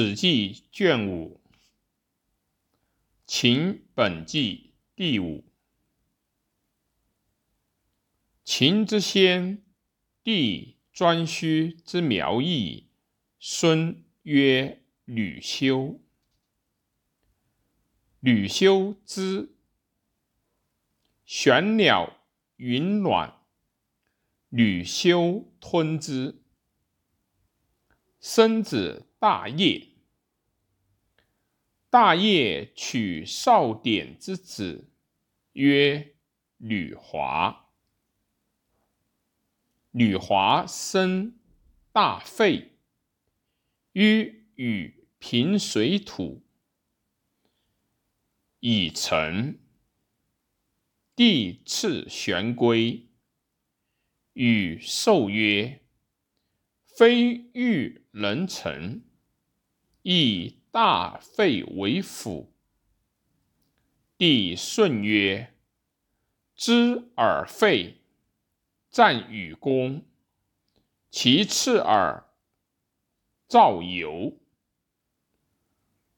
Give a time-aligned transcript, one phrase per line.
[0.00, 1.40] 史记》卷五
[3.26, 5.44] 《秦本纪》第五。
[8.44, 9.60] 秦之先，
[10.22, 12.86] 帝颛顼之苗裔，
[13.40, 15.98] 孙曰吕修。
[18.20, 19.56] 吕修之，
[21.24, 22.20] 玄鸟
[22.54, 23.42] 云卵，
[24.48, 26.40] 吕修吞之，
[28.20, 29.06] 生子。
[29.20, 29.88] 大业，
[31.90, 34.90] 大业取少典之子，
[35.52, 36.14] 曰
[36.58, 37.70] 女华。
[39.92, 41.38] 女华生
[41.90, 42.72] 大费，
[43.92, 46.42] 于与平水土，
[48.60, 49.58] 以成。
[51.16, 53.08] 帝赐玄龟，
[54.34, 55.82] 与寿曰
[56.86, 59.02] ：“非欲能成。”
[60.02, 62.52] 亦大费为辅。
[64.16, 65.52] 帝舜曰
[66.54, 67.96] ：“知尔废，
[68.88, 70.04] 战与公，
[71.10, 72.28] 其次尔
[73.48, 74.38] 造游。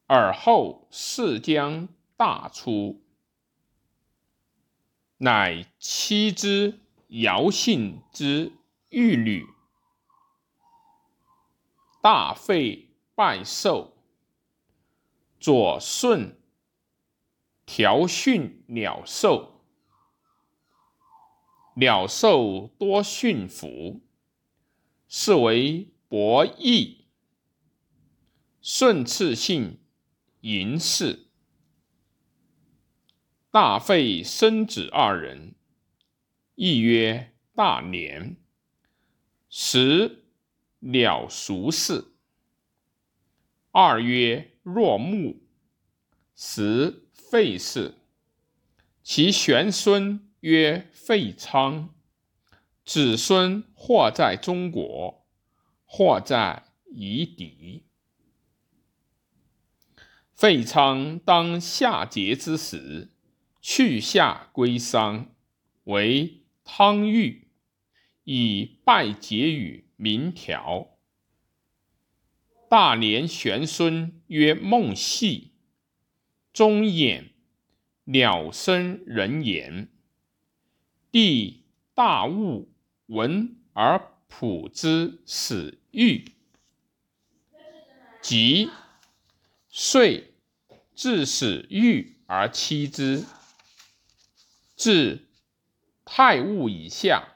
[0.09, 3.03] 尔后事将大出，
[5.17, 8.53] 乃妻之尧信之
[8.91, 9.47] 玉女，
[12.03, 13.99] 大费。”拜寿，
[15.41, 16.39] 左顺
[17.65, 19.65] 调训鸟兽，
[21.77, 24.03] 鸟兽多驯服，
[25.09, 27.07] 是为伯益。
[28.61, 29.81] 顺次姓
[30.43, 31.31] 嬴氏，
[33.51, 35.55] 大费生子二人，
[36.55, 38.37] 一曰大年，
[39.49, 40.25] 时
[40.81, 42.13] 鸟熟氏。
[43.71, 45.43] 二曰若木，
[46.37, 47.95] 时废氏。
[49.03, 51.95] 其玄孙曰废昌，
[52.85, 55.27] 子孙或在中国，
[55.85, 57.85] 或在夷狄。
[60.33, 63.11] 废昌当夏桀之时，
[63.61, 65.35] 去夏归商，
[65.85, 67.49] 为汤玉，
[68.25, 70.90] 以拜桀于明条。
[72.71, 75.51] 大年玄孙曰梦系，
[76.53, 77.31] 中衍，
[78.05, 79.89] 鸟声人言。
[81.11, 81.65] 帝
[81.95, 82.71] 大悟，
[83.07, 86.31] 闻而普之，使欲。
[88.23, 88.71] 即
[89.69, 90.35] 遂
[90.95, 93.25] 自使欲而妻之。
[94.77, 95.27] 至
[96.05, 97.35] 太戊以下，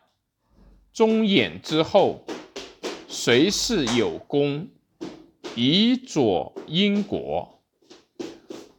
[0.93, 2.25] 中衍之后，
[3.09, 4.71] 随事有功。
[5.57, 7.63] 以佐因国，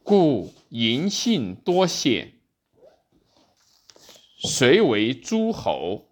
[0.02, 2.34] 故嬴姓多显。
[4.36, 6.06] 谁为诸侯。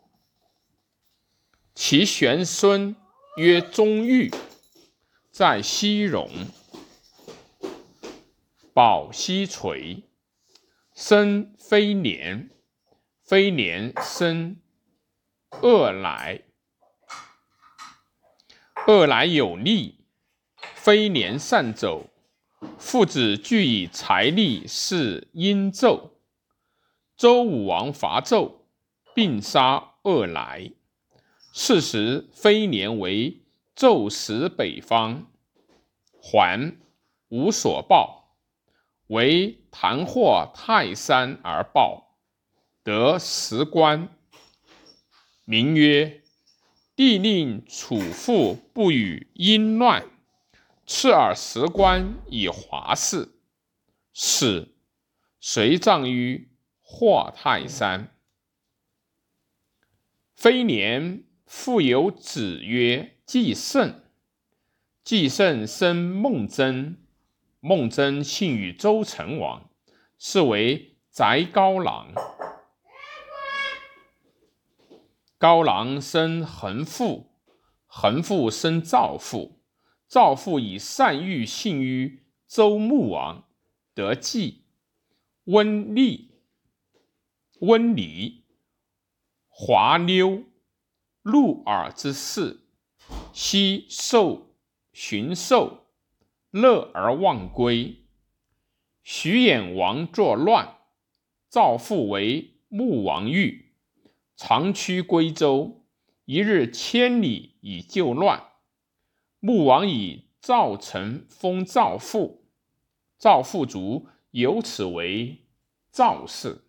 [1.75, 2.97] 其玄孙
[3.37, 4.35] 曰钟毓，
[5.31, 6.31] 在西戎。
[8.73, 10.05] 保西垂，
[10.95, 12.49] 生飞廉，
[13.23, 14.57] 飞廉生
[15.61, 16.43] 恶来，
[18.87, 20.04] 恶来有力。
[20.85, 22.11] 飞廉善走，
[22.77, 26.11] 父子俱以财力是殷纣。
[27.17, 28.53] 周武王伐纣，
[29.15, 30.73] 并杀恶来。
[31.55, 33.41] 是时，飞廉为
[33.75, 35.25] 纣食北方，
[36.21, 36.77] 还
[37.29, 38.37] 无所报，
[39.07, 42.19] 为弹获泰山而报，
[42.83, 44.11] 得十官，
[45.47, 46.21] 名曰
[46.95, 50.11] 帝令楚父不与殷乱。
[50.87, 53.37] 赐尔十官以华氏，
[54.13, 54.75] 死，
[55.41, 56.51] 随葬于
[56.83, 58.15] 霍泰山。
[60.35, 64.03] 飞年复有子曰季胜，
[65.03, 66.99] 季胜生孟曾，
[67.61, 69.71] 孟曾幸与周成王，
[70.19, 72.13] 是为翟高郎。
[75.39, 77.33] 高郎生恒父，
[77.87, 79.54] 恒父生赵父。
[80.15, 83.49] 赵父以善欲信于周穆王，
[83.95, 84.63] 得季
[85.47, 86.31] 温利、
[87.59, 88.45] 温离、
[89.49, 90.45] 华溜、
[91.21, 92.59] 陆尔之嗣，
[93.33, 94.55] 悉受
[94.93, 95.89] 寻受，
[96.53, 97.97] 乐而忘归。
[99.03, 100.77] 徐衍王作乱，
[101.51, 103.73] 赵父为穆王欲，
[104.37, 105.85] 长驱归周，
[106.25, 108.54] 一日千里以救乱。
[109.47, 112.47] 穆王以赵成封赵父，
[113.19, 115.45] 赵父卒，由此为
[115.93, 116.63] 赵氏。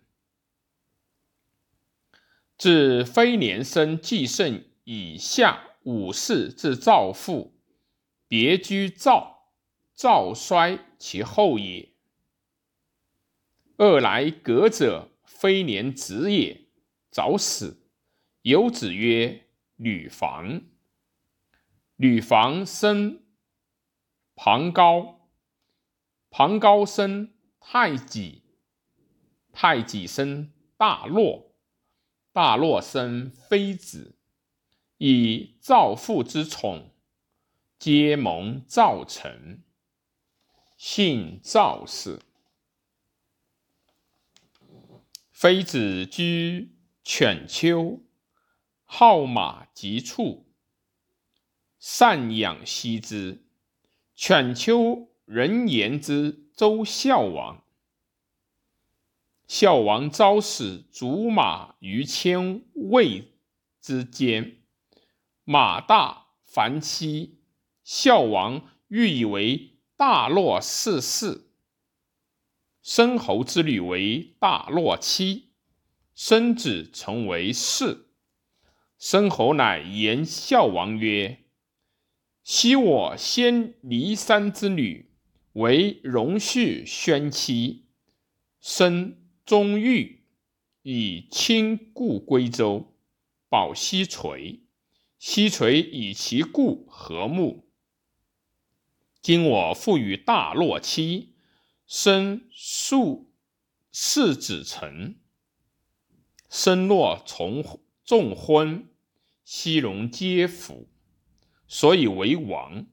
[2.58, 7.58] 自非年生继盛以下五世至赵父，
[8.28, 9.54] 别居赵，
[9.94, 11.94] 赵衰其后也。
[13.78, 16.66] 二来革者，非年子也，
[17.10, 17.88] 早死。
[18.42, 19.46] 有子曰
[19.76, 20.60] ：“吕房。”
[21.96, 23.22] 吕房生
[24.34, 25.30] 庞高，
[26.28, 28.42] 庞高生太己，
[29.50, 31.54] 太己生大洛，
[32.32, 34.14] 大洛生妃子，
[34.98, 36.90] 以赵父之宠，
[37.78, 39.62] 皆蒙赵成，
[40.76, 42.20] 姓赵氏。
[45.30, 48.02] 妃子居犬丘，
[48.84, 50.45] 好马及畜，
[51.78, 53.44] 善养息之。
[54.14, 57.62] 犬丘人言之周孝王。
[59.46, 63.32] 孝王昭使逐马于千位
[63.80, 64.56] 之间，
[65.44, 67.38] 马大凡妻。
[67.84, 71.46] 孝王欲以为大洛氏氏。
[72.82, 75.50] 申侯之女为大洛妻，
[76.14, 78.06] 生子成为氏。
[78.98, 81.44] 申侯乃言孝王曰
[82.48, 85.10] ：“昔我先骊山之女
[85.54, 87.86] 为荣婿宣妻，
[88.60, 90.22] 生钟玉，
[90.82, 92.94] 以亲故归周，
[93.48, 94.60] 保西垂。
[95.18, 97.68] 西垂以其故和睦。
[99.20, 101.34] 今我复与大洛妻。”
[101.84, 103.32] 生数
[103.90, 105.16] 世子成，
[106.48, 108.88] 生若从重婚，
[109.44, 110.88] 西戎皆服，
[111.68, 112.86] 所以为王。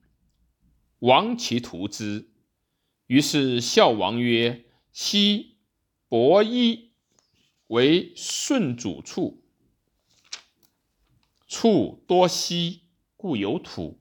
[0.99, 2.29] 王其图之，
[3.07, 5.57] 于是孝王曰：“昔
[6.07, 6.91] 伯衣
[7.67, 9.43] 为舜主处，
[11.47, 12.83] 处多息，
[13.15, 13.99] 故有土。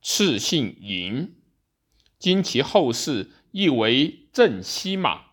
[0.00, 1.30] 次姓嬴，
[2.18, 5.26] 今其后世。”亦为正西马，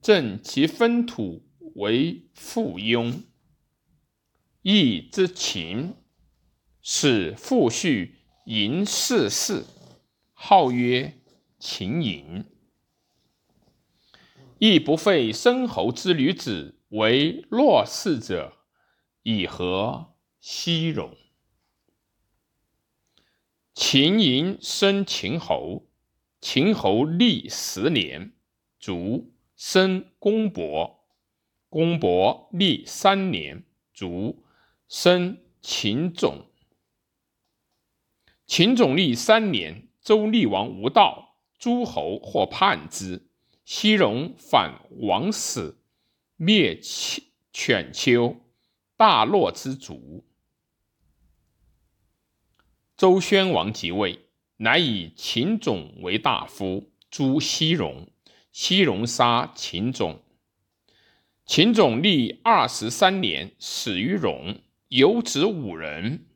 [0.00, 3.24] 正其分土为附庸。
[4.62, 5.92] 义之秦，
[6.82, 8.10] 使父婿
[8.44, 9.64] 嬴氏氏，
[10.32, 11.14] 号曰
[11.60, 12.44] 秦嬴。
[14.58, 18.56] 亦不废申侯之女子为弱氏者，
[19.22, 21.16] 以和西戎。
[23.72, 25.88] 秦嬴生秦侯。
[26.40, 28.32] 秦侯历十年，
[28.80, 31.06] 卒，生公伯。
[31.68, 33.64] 公伯历三年，
[33.94, 34.44] 卒，
[34.88, 36.44] 生秦种。
[38.54, 43.30] 秦种历三年，周厉王无道，诸侯或叛之。
[43.64, 45.78] 西戎反王死，
[46.36, 46.78] 灭
[47.50, 48.36] 犬丘，
[48.94, 50.26] 大洛之族。
[52.94, 54.26] 周宣王即位。
[54.58, 58.08] 乃以秦种为大夫，诛西戎。
[58.52, 60.20] 西戎杀秦种。
[61.46, 66.26] 秦种历二十三年，死于戎，有子五人。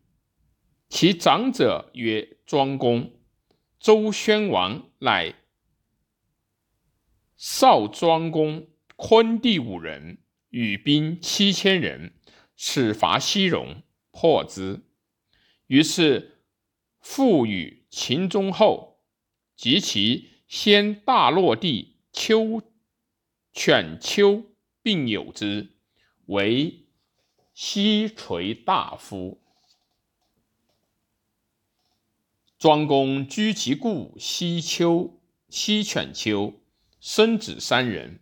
[0.89, 3.13] 其长者曰庄公。
[3.79, 5.35] 周宣王乃
[7.37, 10.19] 少庄公昆弟五人，
[10.51, 12.15] 与兵七千人，
[12.57, 14.83] 始伐西戎，破之。
[15.67, 16.43] 于是
[17.01, 17.87] 复与。
[17.89, 19.01] 秦忠后，
[19.55, 22.63] 及其先大落地丘
[23.55, 24.45] 犬丘
[24.83, 25.79] 并有之，
[26.27, 26.89] 为
[27.55, 29.46] 西垂大夫。
[32.59, 35.21] 庄公居其故西丘
[35.51, 36.55] 西犬丘，
[37.01, 38.21] 生子三人，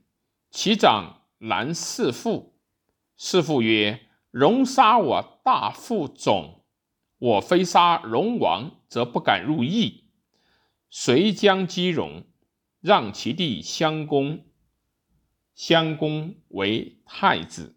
[0.50, 2.58] 其长男四父。
[3.16, 6.64] 四父曰：“戎杀我大父种。”
[7.18, 10.10] 我非杀戎王，则不敢入邑。
[10.90, 12.24] 遂将击戎，
[12.80, 14.44] 让其弟襄公。
[15.54, 17.76] 襄公为太子。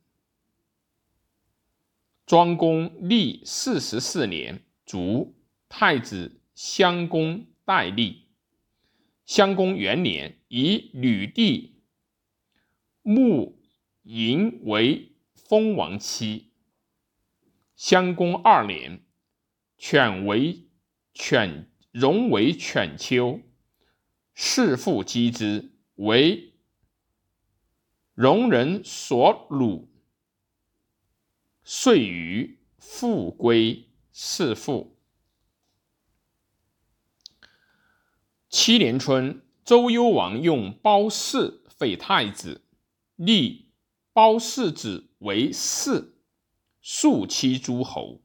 [2.26, 5.36] 庄公历四十四年，卒。
[5.70, 8.24] 太子襄公代立。
[9.26, 11.84] 襄公元年，以吕弟
[13.04, 13.62] 穆
[14.04, 16.50] 嬴为封王妻。
[17.76, 19.04] 襄公二年。
[19.78, 20.64] 犬为
[21.14, 23.40] 犬，戎为犬丘，
[24.34, 26.54] 弑父击之，为
[28.16, 29.86] 戎人所虏。
[31.64, 34.97] 遂于复归弑父。
[38.60, 42.64] 七年春，周幽王用褒姒废太子，
[43.16, 43.70] 立
[44.14, 46.14] 褒姒子为嗣，
[46.82, 48.24] 庶妻诸侯。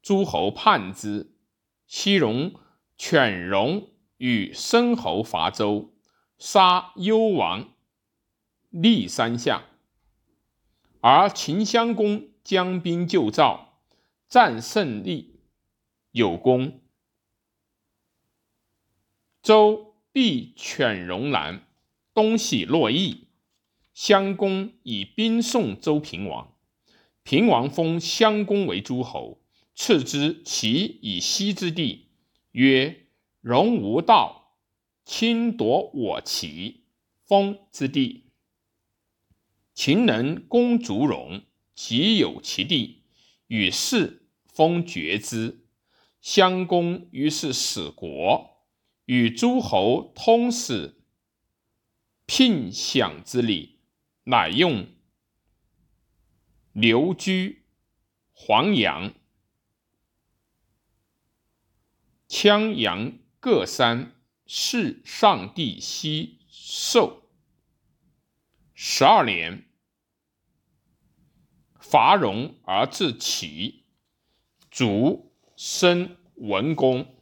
[0.00, 1.30] 诸侯叛之，
[1.86, 2.54] 西戎
[2.96, 5.92] 犬戎与申侯伐周，
[6.38, 7.68] 杀幽王，
[8.70, 9.62] 立三相。
[11.02, 13.82] 而秦襄公将兵救赵，
[14.26, 15.38] 战胜利，
[16.12, 16.80] 有功。
[19.46, 21.64] 周必犬戎南，
[22.12, 23.28] 东徙洛邑。
[23.94, 26.52] 襄公以兵送周平王，
[27.22, 29.38] 平王封襄公为诸侯，
[29.72, 32.06] 赐之其以西之地，
[32.50, 33.06] 曰
[33.40, 34.56] ：“戎无道，
[35.04, 36.80] 侵夺我齐
[37.24, 38.24] 封之地。
[39.72, 43.02] 秦能攻逐戎，即有其地，
[43.46, 45.60] 与世封爵之。
[46.20, 48.50] 襄公于是使国。”
[49.06, 50.94] 与诸侯通使，
[52.26, 53.78] 聘享之礼，
[54.24, 54.88] 乃用
[56.72, 57.64] 留居
[58.32, 59.14] 黄阳、
[62.28, 64.12] 羌阳各山，
[64.44, 67.30] 是上帝西受。
[68.74, 69.68] 十二年，
[71.78, 73.84] 伐戎而自齐，
[74.70, 77.15] 卒，生文公。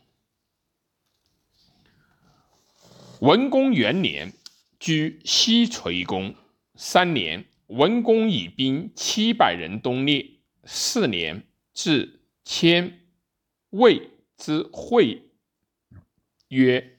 [3.20, 4.32] 文公元年，
[4.80, 6.34] 居西垂宫
[6.74, 10.30] 三年，文公以兵七百人东列。
[10.64, 13.00] 四年，至迁
[13.70, 15.30] 魏之会，
[16.48, 16.98] 曰：“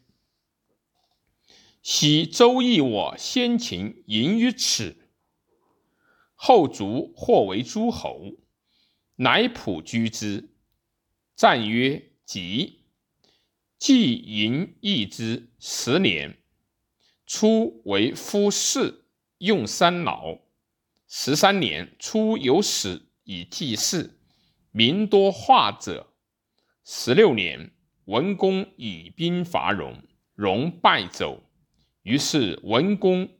[1.82, 4.96] 昔周邑我先秦淫于此，
[6.36, 8.34] 后族或为诸侯，
[9.16, 10.50] 乃普居之。
[11.36, 12.85] 战曰：‘吉。’”
[13.88, 16.40] 既淫邑之十年，
[17.28, 19.06] 初为夫士，
[19.38, 20.40] 用三劳。
[21.08, 24.20] 十三年，初有使以祭祀，
[24.72, 26.12] 民多化者。
[26.84, 27.76] 十六年，
[28.06, 30.02] 文公以兵伐戎，
[30.34, 31.44] 戎败走。
[32.02, 33.38] 于是文公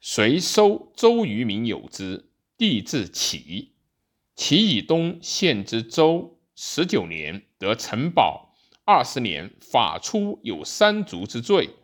[0.00, 3.76] 遂收周渔民有之，地至齐。
[4.34, 6.40] 齐以东县之周。
[6.56, 8.49] 十九年，得城堡。
[8.92, 11.76] 二十年，法出有三族之罪。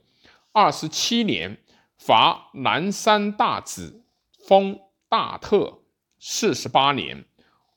[0.51, 1.57] 二十七年，
[1.97, 4.03] 伐南山大子，
[4.45, 5.83] 封大特。
[6.19, 7.25] 四十八年，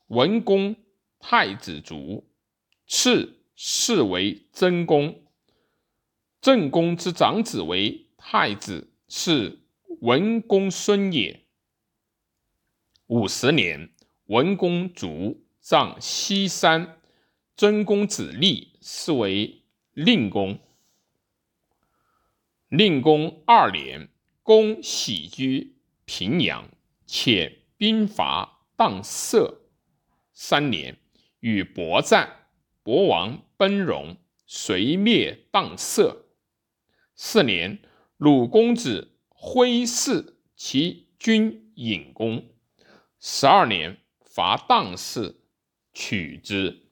[0.08, 0.74] 文公
[1.20, 2.28] 太子卒，
[2.88, 5.22] 赐谥为真公。
[6.40, 9.60] 正公之长子为太子，是
[10.00, 11.44] 文公孙也。
[13.06, 13.92] 五十年，
[14.24, 16.96] 文公卒，葬西山。
[17.54, 20.58] 真公子立，是为令公。
[22.68, 24.08] 令公二年，
[24.42, 26.68] 公喜居平阳，
[27.06, 29.62] 且兵伐荡射。
[30.32, 30.96] 三年，
[31.40, 32.46] 与伯战，
[32.82, 36.26] 伯王奔戎，遂灭荡射。
[37.14, 37.80] 四年，
[38.16, 42.48] 鲁公子挥氏其君隐公。
[43.18, 45.42] 十二年，伐荡氏，
[45.92, 46.89] 取之。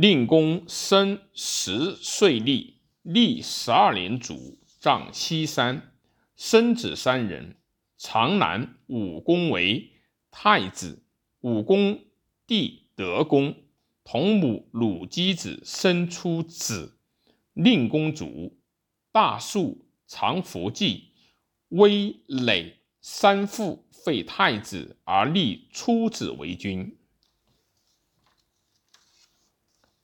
[0.00, 5.92] 令公生十岁立，立十二年卒，葬西山。
[6.36, 7.56] 生子三人，
[7.98, 9.90] 长男武公为
[10.30, 11.02] 太子，
[11.42, 12.00] 武公
[12.46, 13.54] 弟德公
[14.02, 16.96] 同母鲁姬子生出子。
[17.52, 18.56] 令公卒，
[19.12, 21.10] 大树长服祭，
[21.68, 26.96] 威累三父废太子，而立出子为君。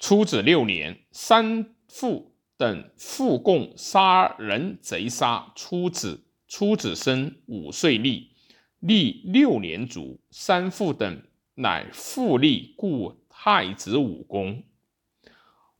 [0.09, 8.31] 初子六年，三父等父共杀人贼杀初子，初子生五岁立，
[8.79, 10.21] 立六年卒。
[10.31, 11.25] 三父等
[11.57, 14.63] 乃复立故太子武功。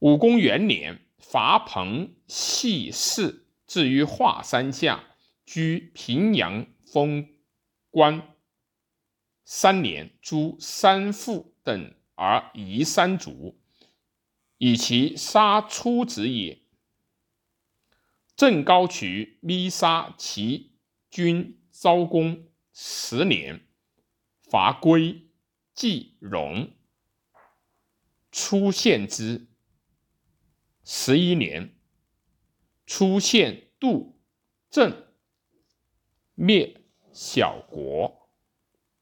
[0.01, 5.05] 武公元年，伐彭系氏，至于华山下，
[5.45, 7.29] 居平阳，封
[7.93, 8.21] 官。
[9.45, 13.57] 三年，诛三父等而夷三族。
[14.59, 16.63] 以其杀出子也。
[18.37, 20.79] 郑高渠密杀其
[21.11, 23.67] 君昭公十年，
[24.43, 25.29] 伐归，
[25.75, 26.73] 季戎，
[28.31, 29.47] 出献之。
[30.85, 31.75] 十一年，
[32.85, 34.21] 出献杜
[34.71, 35.07] 郑，
[36.35, 36.83] 灭
[37.13, 38.26] 小国。